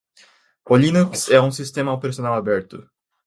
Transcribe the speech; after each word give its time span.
O 0.67 0.75
Linux 0.75 1.29
é 1.29 1.39
um 1.39 1.51
sistema 1.51 1.93
operacional 1.93 2.33
aberto. 2.33 2.89